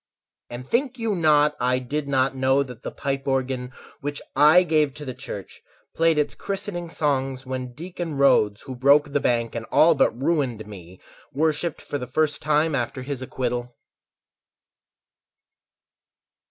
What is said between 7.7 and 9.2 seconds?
Deacon Rhodes, Who broke